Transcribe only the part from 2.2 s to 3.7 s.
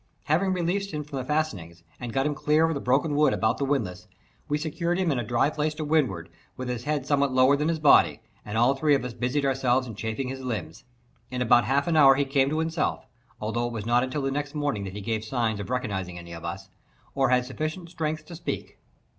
him clear of the broken wood about the